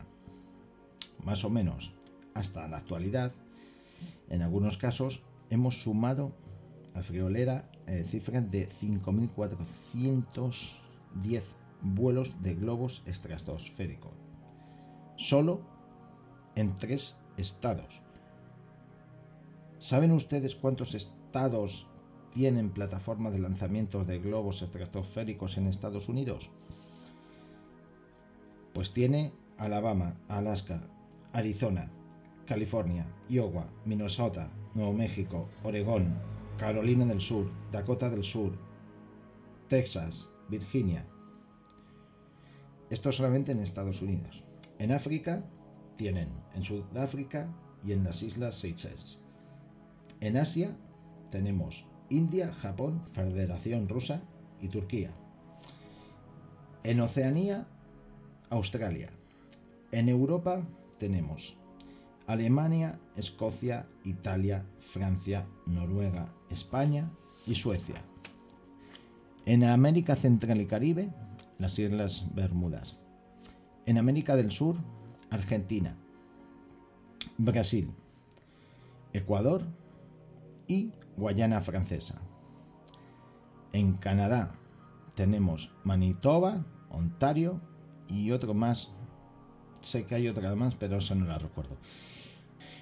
[1.23, 1.93] más o menos,
[2.33, 3.31] hasta la actualidad,
[4.29, 6.33] en algunos casos hemos sumado
[6.93, 11.43] la friolera eh, cifra de 5.410
[11.81, 14.11] vuelos de globos estratosféricos,
[15.15, 15.61] solo
[16.55, 18.01] en tres estados.
[19.79, 21.87] ¿Saben ustedes cuántos estados
[22.33, 26.49] tienen plataformas de lanzamiento de globos estratosféricos en Estados Unidos?
[28.73, 30.81] Pues tiene Alabama, Alaska,
[31.33, 31.91] Arizona,
[32.45, 36.15] California, Iowa, Minnesota, Nuevo México, Oregón,
[36.57, 38.53] Carolina del Sur, Dakota del Sur,
[39.67, 41.05] Texas, Virginia.
[42.89, 44.43] Esto solamente en Estados Unidos.
[44.79, 45.43] En África
[45.95, 49.19] tienen en Sudáfrica y en las Islas Seychelles.
[50.21, 50.75] En Asia
[51.31, 54.21] tenemos India, Japón, Federación Rusa
[54.61, 55.11] y Turquía.
[56.83, 57.67] En Oceanía,
[58.49, 59.09] Australia.
[59.91, 60.61] En Europa
[60.97, 61.57] tenemos
[62.27, 67.09] Alemania, Escocia, Italia, Francia, Noruega, España
[67.45, 68.01] y Suecia.
[69.45, 71.09] En América Central y Caribe,
[71.57, 72.97] las Islas Bermudas.
[73.85, 74.75] En América del Sur,
[75.31, 75.95] Argentina,
[77.37, 77.91] Brasil,
[79.13, 79.63] Ecuador
[80.67, 82.21] y Guayana Francesa.
[83.73, 84.55] En Canadá
[85.15, 87.61] tenemos Manitoba, Ontario
[88.07, 88.89] y otro más.
[89.81, 91.77] Sé que hay otra más, pero esa no la recuerdo.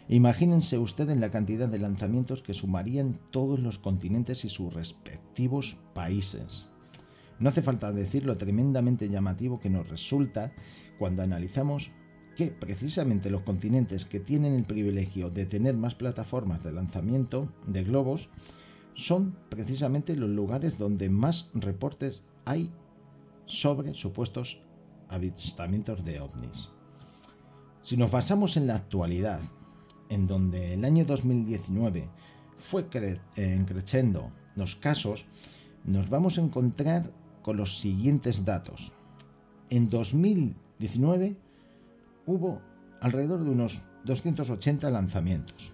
[0.08, 6.69] Imagínense ustedes la cantidad de lanzamientos que sumarían todos los continentes y sus respectivos países.
[7.39, 10.54] No hace falta decir lo tremendamente llamativo que nos resulta
[10.97, 11.91] cuando analizamos
[12.38, 17.84] que precisamente los continentes que tienen el privilegio de tener más plataformas de lanzamiento de
[17.84, 18.30] globos
[18.93, 22.71] son precisamente los lugares donde más reportes hay
[23.47, 24.60] sobre supuestos
[25.10, 26.69] avistamientos de ovnis.
[27.82, 29.41] Si nos basamos en la actualidad
[30.10, 32.08] en donde el año 2019
[32.60, 35.26] fue eh, creciendo los casos,
[35.86, 38.91] nos vamos a encontrar con los siguientes datos.
[39.71, 41.47] En 2019
[42.28, 42.62] hubo
[43.02, 45.74] alrededor de unos 280 lanzamientos.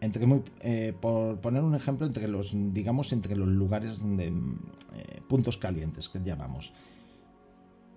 [0.00, 0.26] Entre
[0.60, 6.08] eh, por poner un ejemplo, entre los, digamos, entre los lugares de eh, puntos calientes
[6.08, 6.72] que llamamos.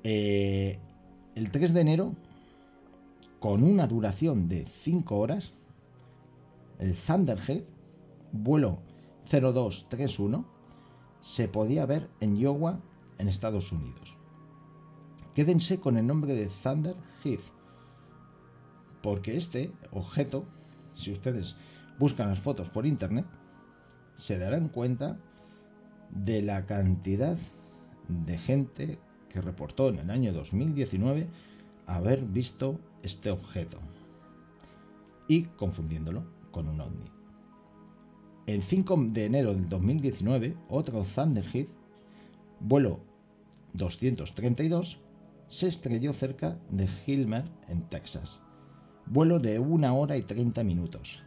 [0.03, 2.15] el 3 de enero
[3.39, 5.51] con una duración de 5 horas,
[6.80, 7.63] el Thunderhead,
[8.32, 8.80] vuelo
[9.30, 10.45] 0231,
[11.22, 12.80] se podía ver en Iowa,
[13.17, 14.20] en Estados Unidos.
[15.36, 17.39] Quédense con el nombre de Thunderhead,
[19.01, 20.45] porque este objeto,
[20.93, 21.55] si ustedes
[21.97, 23.25] buscan las fotos por internet,
[24.15, 25.17] se darán cuenta
[26.09, 27.38] de la cantidad
[28.09, 31.29] de gente que reportó en el año 2019
[31.88, 33.77] haber visto este objeto
[35.29, 37.05] y confundiéndolo con un ovni.
[38.47, 41.67] El 5 de enero del 2019, otro Thunderhead,
[42.59, 42.99] vuelo
[43.73, 44.99] 232,
[45.52, 48.39] se estrelló cerca de Gilmer, en Texas.
[49.06, 51.24] Vuelo de 1 hora y 30 minutos.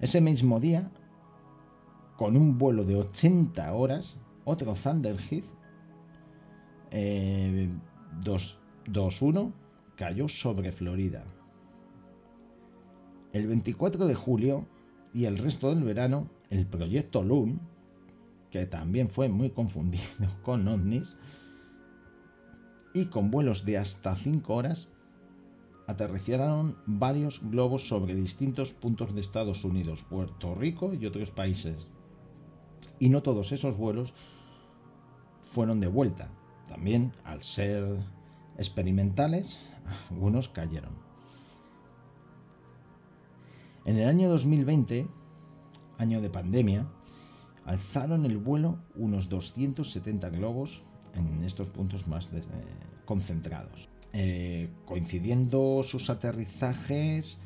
[0.00, 0.90] Ese mismo día,
[2.16, 4.16] con un vuelo de 80 horas,
[4.46, 5.44] otro Thunderhead
[6.90, 7.68] eh,
[8.22, 9.52] 2-1
[9.94, 11.22] cayó sobre Florida.
[13.34, 14.66] El 24 de julio
[15.12, 17.60] y el resto del verano, el proyecto Loon,
[18.50, 20.04] que también fue muy confundido
[20.42, 21.16] con ovnis,
[22.98, 24.88] y con vuelos de hasta 5 horas,
[25.86, 31.86] aterrizaron varios globos sobre distintos puntos de Estados Unidos, Puerto Rico y otros países.
[32.98, 34.12] Y no todos esos vuelos
[35.42, 36.30] fueron de vuelta.
[36.68, 37.84] También, al ser
[38.58, 39.58] experimentales,
[40.10, 40.92] algunos cayeron.
[43.86, 45.08] En el año 2020,
[45.96, 46.86] año de pandemia,
[47.64, 50.82] alzaron el vuelo unos 270 globos
[51.14, 52.42] en estos puntos más eh,
[53.08, 57.38] concentrados, eh, coincidiendo sus aterrizajes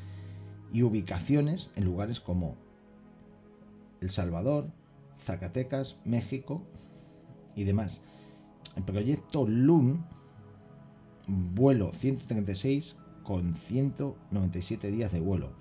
[0.73, 2.57] y ubicaciones en lugares como
[4.01, 4.67] El Salvador,
[5.23, 6.63] Zacatecas, México
[7.55, 8.01] y demás.
[8.75, 10.05] El proyecto LUN,
[11.27, 15.53] vuelo 136 con 197 días de vuelo,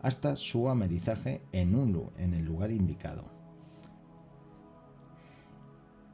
[0.00, 3.31] hasta su amerizaje en un en el lugar indicado.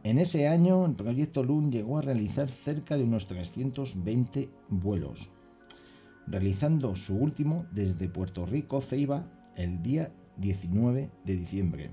[0.09, 5.29] En ese año, el proyecto LUN llegó a realizar cerca de unos 320 vuelos,
[6.27, 11.91] realizando su último desde Puerto Rico, Ceiba, el día 19 de diciembre,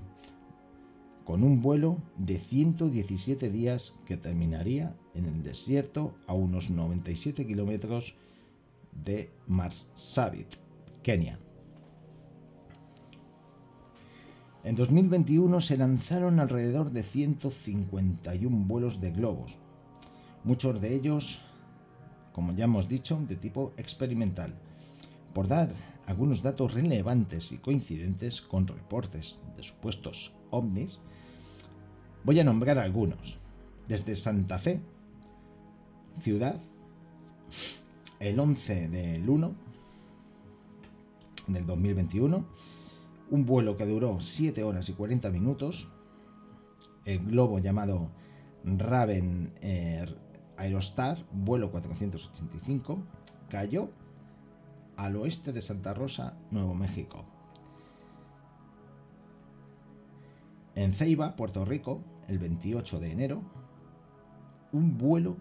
[1.26, 8.14] con un vuelo de 117 días que terminaría en el desierto a unos 97 kilómetros
[9.04, 10.48] de Marsabit,
[11.02, 11.38] Kenia.
[14.66, 19.56] En 2021 se lanzaron alrededor de 151 vuelos de globos,
[20.42, 21.40] muchos de ellos,
[22.32, 24.52] como ya hemos dicho, de tipo experimental.
[25.32, 25.70] Por dar
[26.06, 30.98] algunos datos relevantes y coincidentes con reportes de supuestos ovnis,
[32.26, 33.38] Voy a nombrar algunos.
[33.86, 34.80] Desde Santa Fe,
[36.20, 36.60] ciudad,
[38.18, 39.54] el 11 del 1
[41.46, 42.44] del 2021,
[43.30, 45.88] un vuelo que duró 7 horas y 40 minutos,
[47.04, 48.10] el globo llamado
[48.64, 49.52] Raven
[50.56, 52.98] Aerostar, vuelo 485,
[53.48, 53.90] cayó
[54.96, 57.24] al oeste de Santa Rosa, Nuevo México.
[60.74, 63.42] En Ceiba, Puerto Rico, el 28 de enero,
[64.72, 65.36] un vuelo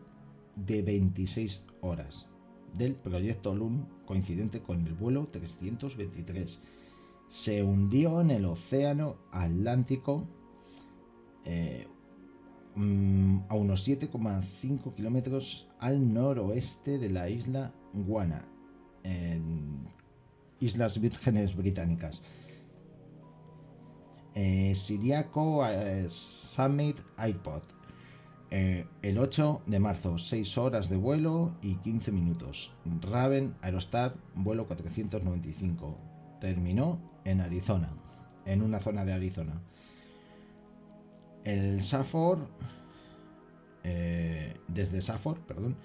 [0.56, 2.26] de 26 horas
[2.74, 6.60] del proyecto LUN coincidente con el vuelo 323.
[7.28, 10.28] Se hundió en el océano Atlántico
[11.44, 11.88] eh,
[12.76, 18.46] mm, a unos 7,5 kilómetros al noroeste de la isla Guana,
[20.60, 22.24] Islas Vírgenes Británicas
[24.34, 27.62] eh, Siriaco eh, Summit iPod.
[28.52, 32.72] El 8 de marzo, 6 horas de vuelo y 15 minutos.
[33.02, 35.98] Raven Aerostar, vuelo 495.
[36.40, 37.90] Terminó en Arizona,
[38.46, 39.54] en una zona de Arizona.
[41.44, 42.48] El Safor,
[43.84, 45.76] desde Safor, perdón,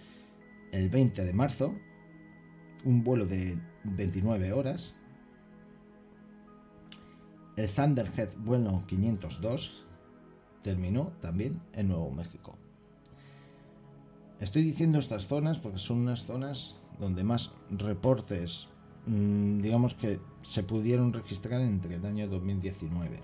[0.72, 1.74] el 20 de marzo,
[2.84, 4.94] un vuelo de 29 horas,
[7.56, 9.84] el Thunderhead vuelo 502
[10.62, 12.56] terminó también en Nuevo México.
[14.40, 18.68] Estoy diciendo estas zonas porque son unas zonas donde más reportes,
[19.06, 23.20] digamos que se pudieron registrar entre el año 2019,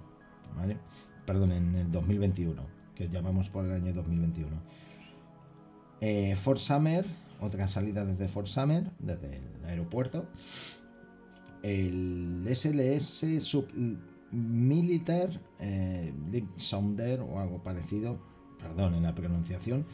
[0.57, 0.77] ¿vale?
[1.25, 2.63] Perdón, en el 2021,
[2.95, 4.49] que llamamos por el año 2021.
[6.01, 7.07] Eh, Fort Summer,
[7.41, 10.27] otra salida desde Fort Summer, desde el aeropuerto.
[11.63, 13.67] El SLS Sub
[14.31, 16.13] Militar eh,
[16.57, 18.19] Sounder o algo parecido,
[18.59, 19.87] perdón en la pronunciación,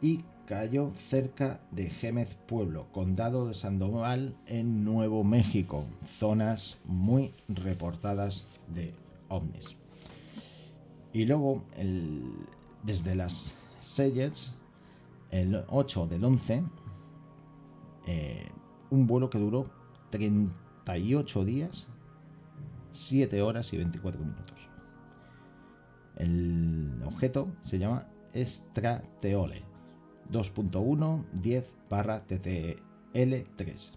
[0.00, 8.46] y cayó cerca de Gémez Pueblo, condado de Sandoval en Nuevo México, zonas muy reportadas
[8.68, 8.94] de
[9.28, 9.76] ovnis.
[11.12, 11.64] Y luego,
[12.84, 14.52] desde las Seyers,
[15.30, 16.62] el 8 del 11,
[18.06, 18.48] eh,
[18.90, 19.68] un vuelo que duró
[20.10, 21.88] 38 días
[22.92, 24.68] 7 horas y 24 minutos.
[26.16, 29.75] El objeto se llama Estrateole
[30.30, 33.90] 2.1 10 TTL3.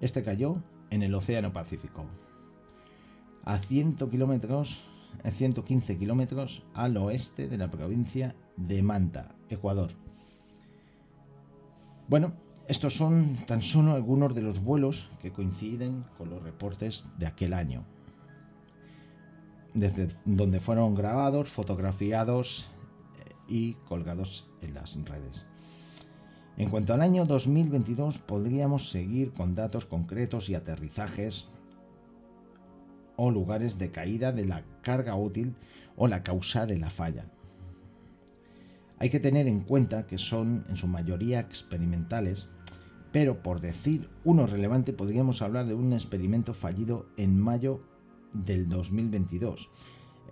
[0.00, 2.04] Este cayó en el Océano Pacífico,
[3.44, 4.84] a 100 kilómetros,
[5.30, 9.92] 115 kilómetros al oeste de la provincia de Manta, Ecuador.
[12.08, 12.32] Bueno,
[12.68, 17.54] estos son tan solo algunos de los vuelos que coinciden con los reportes de aquel
[17.54, 17.84] año,
[19.74, 22.68] desde donde fueron grabados, fotografiados
[23.48, 25.46] y colgados en las redes.
[26.56, 31.46] En cuanto al año 2022, podríamos seguir con datos concretos y aterrizajes
[33.16, 35.54] o lugares de caída de la carga útil
[35.96, 37.26] o la causa de la falla.
[38.98, 42.48] Hay que tener en cuenta que son en su mayoría experimentales
[43.14, 47.80] pero por decir uno relevante podríamos hablar de un experimento fallido en mayo
[48.32, 49.70] del 2022,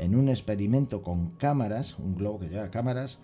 [0.02, 3.18] en un experimento con cámaras, un globo que lleva cámaras,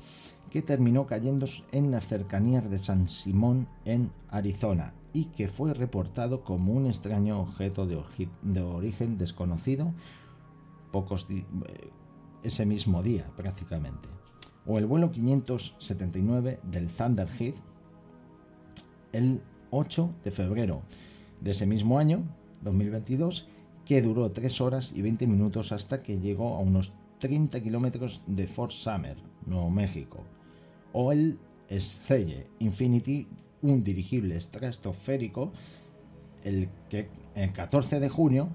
[0.51, 6.45] que terminó cayendo en las cercanías de San Simón en Arizona y que fue reportado
[6.45, 9.93] como un extraño objeto de, origen desconocido
[10.93, 11.45] pocos eh,
[12.43, 14.09] ese mismo día prácticamente.
[14.65, 17.55] O el vuelo 579 del Thunderhead
[19.13, 20.83] el 8 de febrero
[21.41, 22.23] de ese mismo año,
[22.63, 23.49] 2022,
[23.89, 28.47] que duró 3 horas y 20 minutos hasta que llegó a unos 30 kilómetros de
[28.47, 29.17] Fort Summer,
[29.47, 30.19] Nuevo México.
[30.93, 31.39] O el
[31.71, 33.27] Scelle Infinity,
[33.63, 35.53] un dirigible estratosférico,
[36.45, 38.51] el que el 14 de junio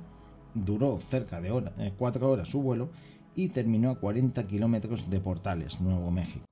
[0.54, 2.90] duró cerca de 4 horas su vuelo
[3.36, 6.46] y terminó a 40 kilómetros de Portales, Nuevo México.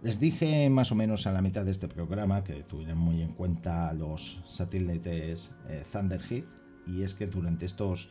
[0.00, 3.32] Les dije más o menos a la mitad de este programa que tuvieran muy en
[3.32, 6.44] cuenta los satélites eh, Thunderhead
[6.86, 8.08] y es que durante estos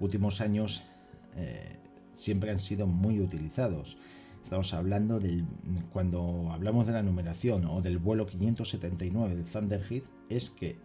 [0.00, 0.82] últimos años
[1.36, 1.76] eh,
[2.14, 3.96] siempre han sido muy utilizados.
[4.42, 5.46] Estamos hablando del
[5.92, 10.78] cuando hablamos de la numeración o del vuelo 579 del Thunderhead es que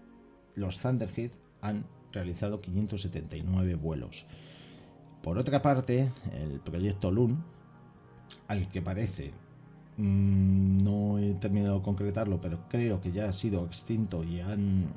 [0.53, 1.31] los Thunderhead
[1.61, 4.27] han realizado 579 vuelos.
[5.23, 6.07] Por otra parte,
[6.39, 7.43] el proyecto Loon,
[8.47, 9.33] al que parece
[9.97, 14.87] Mm, no he terminado de concretarlo, pero creo que ya ha sido extinto y han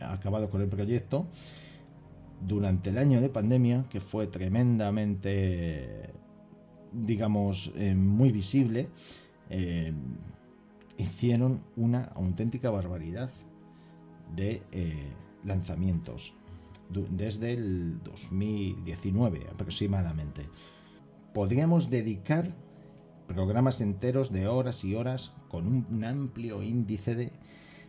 [0.00, 1.26] acabado con el proyecto.
[2.46, 6.10] Durante el año de pandemia, que fue tremendamente,
[6.92, 8.88] digamos, eh, muy visible,
[9.50, 9.92] eh,
[10.98, 13.30] hicieron una auténtica barbaridad
[14.34, 15.12] de eh,
[15.44, 16.34] lanzamientos
[17.10, 20.48] desde el 2019 aproximadamente.
[21.32, 22.54] Podríamos dedicar
[23.26, 27.30] programas enteros de horas y horas con un amplio índice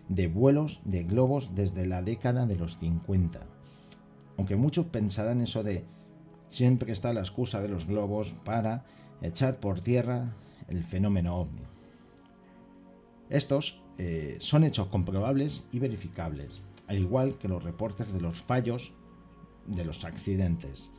[0.07, 3.39] de, vuelos de globos desde la década de los 50.
[4.37, 5.85] Aunque muchos pensarán eso de
[6.49, 8.85] siempre está la excusa de los globos para
[9.21, 10.33] echar por tierra
[10.67, 11.63] el fenómeno ovni.
[13.29, 18.93] Estos eh, son hechos comprobables y verificables, al igual que los reportes de los fallos
[19.65, 20.89] de los accidentes.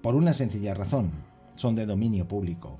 [0.00, 1.10] Por una sencilla razón,
[1.56, 2.78] son de dominio público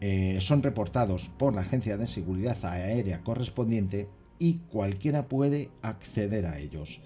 [0.00, 6.58] eh, son reportados por la Agencia de Seguridad Aérea correspondiente y cualquiera puede acceder a
[6.58, 7.00] ellos.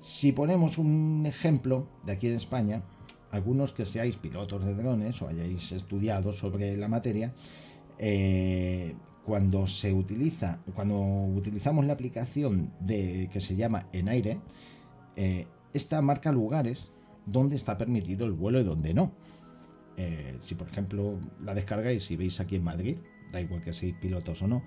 [0.00, 2.82] Si ponemos un ejemplo de aquí en España,
[3.30, 7.32] algunos que seáis pilotos de drones o hayáis estudiado sobre la materia,
[7.98, 8.94] eh,
[9.24, 14.40] cuando se utiliza, cuando utilizamos la aplicación de, que se llama En Aire,
[15.16, 16.88] eh, esta marca lugares
[17.26, 19.12] donde está permitido el vuelo y donde no.
[20.00, 22.98] Eh, si por ejemplo la descargáis y veis aquí en Madrid,
[23.32, 24.62] da igual que seáis pilotos o no,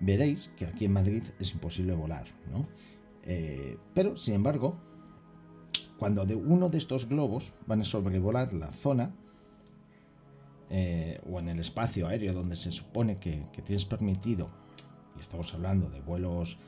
[0.00, 2.68] veréis que aquí en Madrid es imposible volar, ¿no?
[3.22, 4.76] Eh, pero, sin embargo,
[5.98, 9.14] cuando de uno de estos globos van a sobrevolar la zona
[10.68, 14.50] eh, o en el espacio aéreo donde se supone que, tienes permitido,
[15.16, 16.58] y estamos hablando de vuelos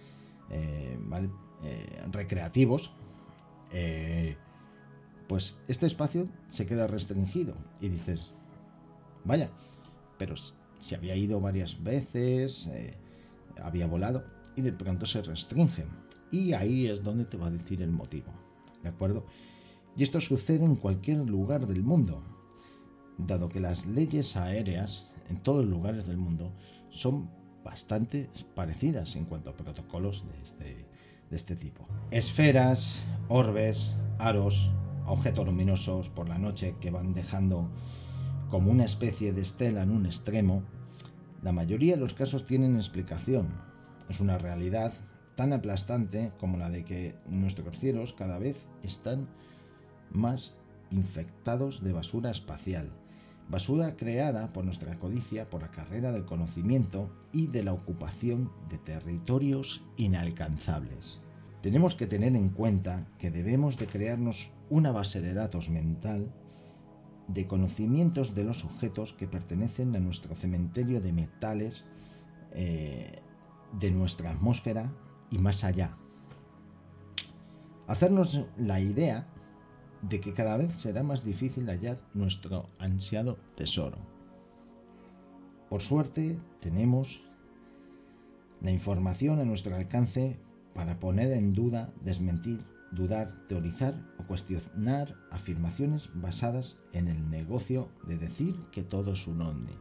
[2.10, 2.92] recreativos,
[5.28, 8.30] pues este espacio se queda restringido y dices,
[9.24, 9.50] vaya,
[10.18, 10.34] pero
[10.78, 12.94] si había ido varias veces, eh,
[13.62, 14.24] había volado
[14.54, 15.88] y de pronto se restringen.
[16.30, 18.32] Y ahí es donde te va a decir el motivo,
[18.82, 19.26] ¿de acuerdo?
[19.96, 22.22] Y esto sucede en cualquier lugar del mundo,
[23.18, 26.52] dado que las leyes aéreas en todos los lugares del mundo
[26.90, 27.30] son
[27.64, 30.86] bastante parecidas en cuanto a protocolos de este,
[31.30, 31.86] de este tipo.
[32.10, 34.70] Esferas, orbes, aros,
[35.06, 37.68] objetos luminosos por la noche que van dejando
[38.50, 40.62] como una especie de estela en un extremo,
[41.42, 43.48] la mayoría de los casos tienen explicación.
[44.08, 44.92] Es una realidad
[45.34, 49.28] tan aplastante como la de que nuestros cielos cada vez están
[50.10, 50.54] más
[50.90, 52.90] infectados de basura espacial.
[53.48, 58.78] Basura creada por nuestra codicia, por la carrera del conocimiento y de la ocupación de
[58.78, 61.20] territorios inalcanzables.
[61.62, 66.32] Tenemos que tener en cuenta que debemos de crearnos una base de datos mental
[67.28, 71.84] de conocimientos de los objetos que pertenecen a nuestro cementerio de metales
[72.52, 73.20] eh,
[73.80, 74.92] de nuestra atmósfera
[75.30, 75.96] y más allá.
[77.88, 79.26] Hacernos la idea
[80.02, 83.98] de que cada vez será más difícil hallar nuestro ansiado tesoro.
[85.68, 87.24] Por suerte tenemos
[88.60, 90.38] la información a nuestro alcance
[90.76, 92.62] para poner en duda, desmentir,
[92.92, 99.40] dudar, teorizar o cuestionar afirmaciones basadas en el negocio de decir que todo es un
[99.40, 99.74] ovni.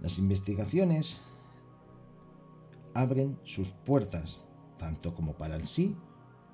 [0.00, 1.18] Las investigaciones
[2.92, 4.44] abren sus puertas
[4.78, 5.96] tanto como para el sí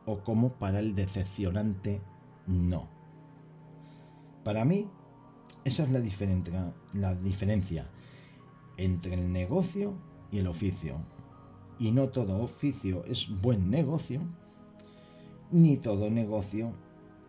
[0.05, 2.03] o como para el decepcionante
[2.47, 2.91] no.
[4.45, 4.87] Para mí,
[5.65, 6.03] esa es la,
[6.93, 7.87] la diferencia
[8.77, 9.95] entre el negocio
[10.31, 10.99] y el oficio.
[11.79, 14.21] Y no todo oficio es buen negocio,
[15.51, 16.73] ni todo negocio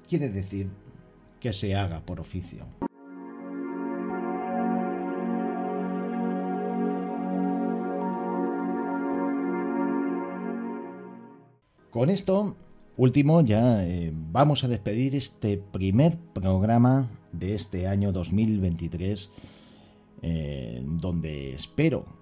[0.07, 0.69] quiere decir
[1.39, 2.65] que se haga por oficio.
[11.91, 12.55] Con esto
[12.97, 19.29] último, ya eh, vamos a despedir este primer programa de este año 2023,
[20.21, 22.18] eh, donde espero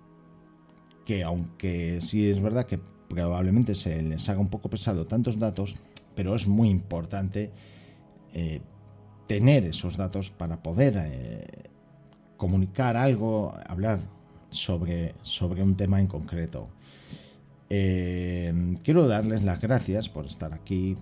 [1.07, 5.77] que, aunque sí es verdad que probablemente se les haga un poco pesado tantos datos,
[6.15, 7.51] pero es muy importante
[8.33, 8.59] eh,
[9.25, 11.71] tener esos datos para poder
[12.35, 13.99] comunicar algo, hablar
[14.49, 16.67] sobre, sobre un tema en concreto.
[17.69, 20.95] Eh, quiero darles las gracias por estar aquí.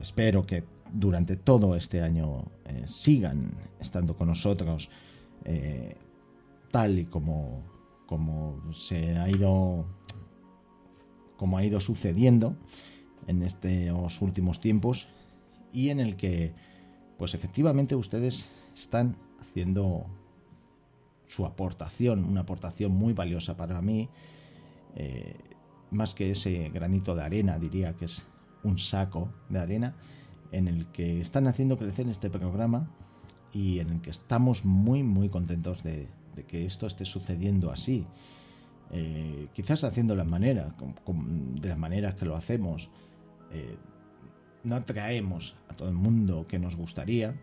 [0.00, 3.50] espero que durante todo este año eh, sigan
[3.80, 4.90] estando con nosotros
[5.44, 5.96] eh,
[6.70, 7.62] tal y como,
[8.06, 9.86] como se ha ido
[11.36, 12.56] como ha ido sucediendo
[13.26, 15.08] en estos últimos tiempos
[15.72, 16.54] y en el que
[17.18, 20.06] pues efectivamente ustedes están haciendo
[21.26, 24.08] su aportación, una aportación muy valiosa para mí
[25.90, 28.22] más que ese granito de arena, diría que es
[28.62, 29.94] un saco de arena
[30.52, 32.88] en el que están haciendo crecer este programa
[33.52, 36.08] y en el que estamos muy muy contentos de,
[36.44, 38.06] que esto esté sucediendo así.
[38.90, 40.74] Eh, quizás haciendo la manera,
[41.06, 42.88] de las maneras que lo hacemos,
[43.50, 43.76] eh,
[44.64, 47.34] no atraemos a todo el mundo que nos gustaría,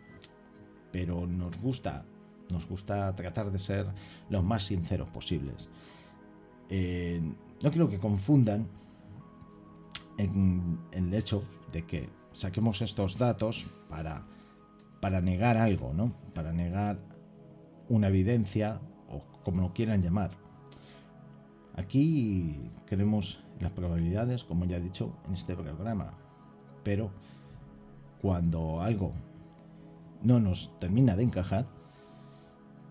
[0.91, 2.05] pero nos gusta,
[2.49, 3.87] nos gusta tratar de ser
[4.29, 5.67] los más sinceros posibles.
[6.69, 7.21] Eh,
[7.61, 8.67] no quiero que confundan
[10.17, 14.23] en, el hecho de que saquemos estos datos para,
[14.99, 16.13] para negar algo, ¿no?
[16.33, 16.99] Para negar
[17.89, 18.79] una evidencia
[19.09, 20.31] o como lo quieran llamar.
[21.75, 26.13] Aquí queremos las probabilidades, como ya he dicho en este programa,
[26.83, 27.11] pero
[28.21, 29.11] cuando algo
[30.21, 31.67] no nos termina de encajar,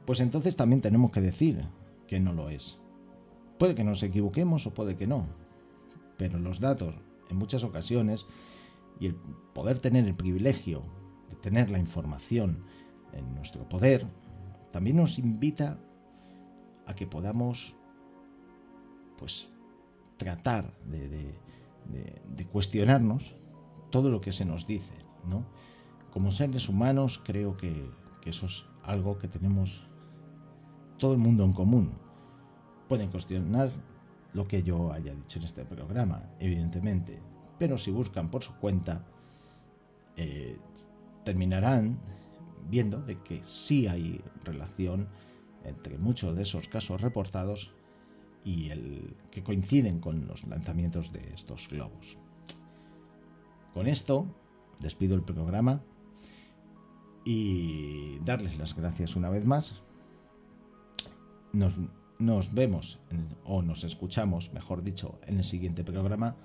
[0.05, 1.65] pues entonces también tenemos que decir
[2.07, 2.79] que no lo es.
[3.59, 5.27] Puede que nos equivoquemos o puede que no,
[6.17, 6.95] pero los datos
[7.31, 8.27] en muchas ocasiones
[9.01, 9.15] y el
[9.55, 10.83] poder tener el privilegio
[11.31, 12.65] de tener la información
[13.13, 14.07] en nuestro poder
[14.73, 15.79] también nos invita
[16.87, 17.77] a que podamos
[19.19, 19.49] pues
[20.17, 21.39] tratar de,
[22.51, 23.37] cuestionarnos
[23.91, 24.95] todo lo que se nos dice,
[25.29, 25.45] ¿no?
[26.13, 27.89] Como seres humanos creo que,
[28.25, 29.87] eso es algo que tenemos
[30.99, 31.91] todo el mundo en común
[32.89, 33.71] Pueden cuestionar
[34.35, 37.19] lo que yo haya dicho en este programa, evidentemente,
[37.59, 39.03] pero si buscan por su cuenta,
[40.17, 40.59] eh,
[41.25, 41.99] terminarán
[42.69, 45.09] viendo de que sí hay relación
[45.65, 47.73] entre muchos de esos casos reportados
[48.45, 52.19] y el que coinciden con los lanzamientos de estos globos.
[53.75, 54.27] Con esto
[54.81, 55.83] despido el programa
[57.25, 59.83] y darles las gracias una vez más.
[61.53, 61.75] Nos
[62.23, 63.01] nos vemos
[63.45, 66.37] o nos escuchamos, mejor dicho, en el siguiente programa.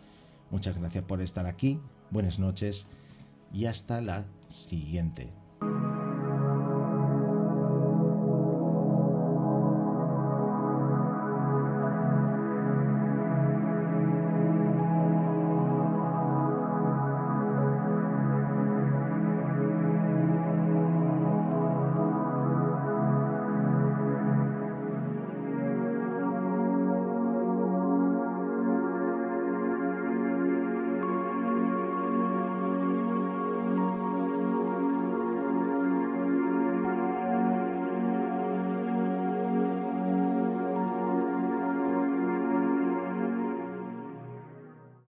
[0.50, 1.80] Muchas gracias por estar aquí.
[2.10, 2.88] Buenas noches
[3.54, 5.32] y hasta la siguiente.